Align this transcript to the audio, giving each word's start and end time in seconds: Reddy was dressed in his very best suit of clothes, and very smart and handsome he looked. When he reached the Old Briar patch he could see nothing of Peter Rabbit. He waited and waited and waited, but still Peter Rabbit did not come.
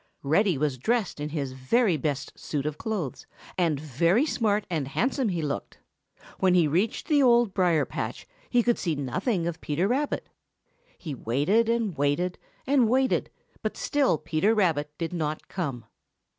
Reddy 0.23 0.57
was 0.57 0.79
dressed 0.79 1.19
in 1.19 1.29
his 1.29 1.51
very 1.51 1.95
best 1.95 2.33
suit 2.35 2.65
of 2.65 2.79
clothes, 2.79 3.27
and 3.55 3.79
very 3.79 4.25
smart 4.25 4.65
and 4.67 4.87
handsome 4.87 5.29
he 5.29 5.43
looked. 5.43 5.77
When 6.39 6.55
he 6.55 6.67
reached 6.67 7.07
the 7.07 7.21
Old 7.21 7.53
Briar 7.53 7.85
patch 7.85 8.25
he 8.49 8.63
could 8.63 8.79
see 8.79 8.95
nothing 8.95 9.45
of 9.45 9.61
Peter 9.61 9.87
Rabbit. 9.87 10.27
He 10.97 11.13
waited 11.13 11.69
and 11.69 11.95
waited 11.95 12.39
and 12.65 12.89
waited, 12.89 13.29
but 13.61 13.77
still 13.77 14.17
Peter 14.17 14.55
Rabbit 14.55 14.89
did 14.97 15.13
not 15.13 15.47
come. 15.47 15.85